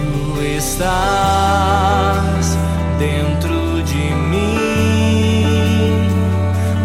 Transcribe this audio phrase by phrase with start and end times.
[0.00, 2.56] Tu estás
[2.98, 6.08] dentro de mim,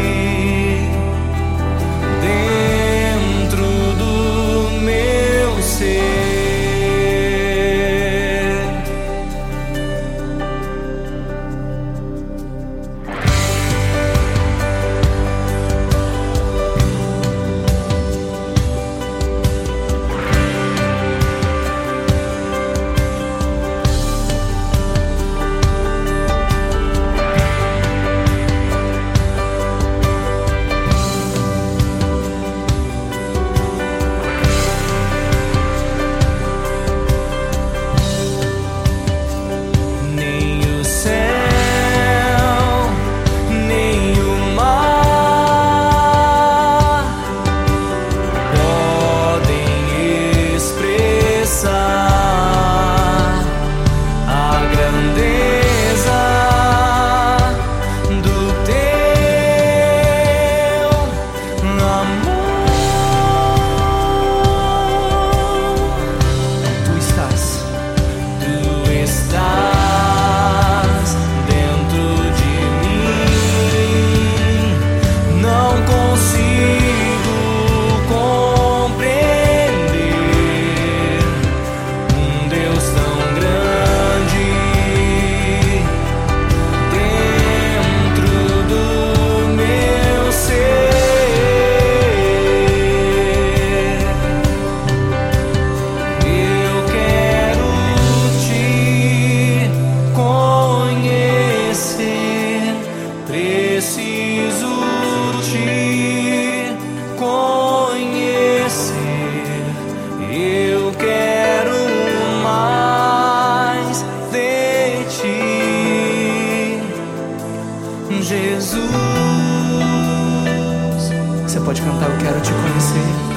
[121.69, 123.28] pode cantar Eu Quero Te Conhecer.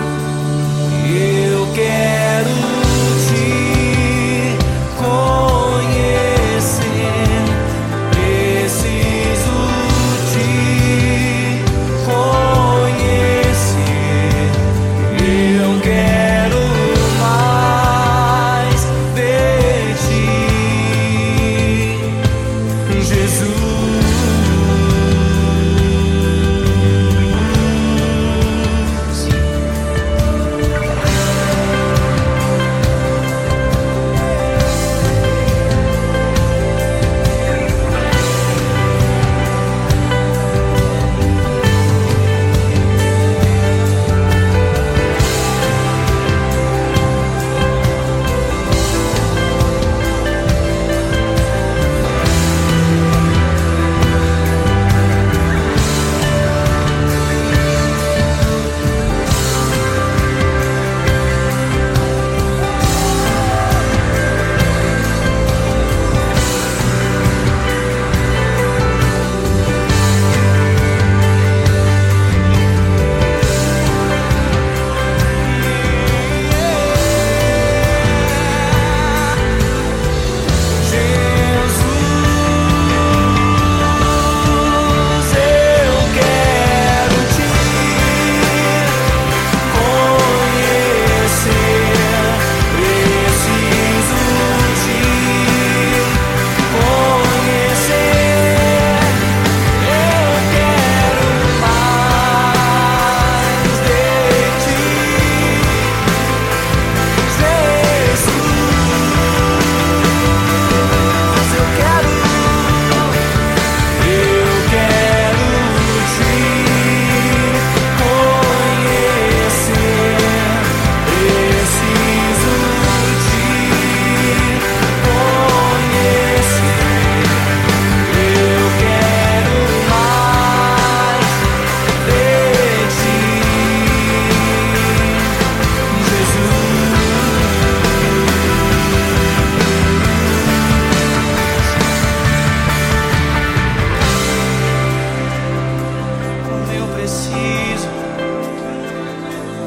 [146.72, 147.89] Quando eu preciso,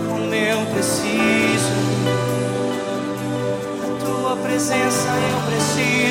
[0.10, 1.72] o meu preciso,
[3.84, 6.05] a tua presença eu preciso.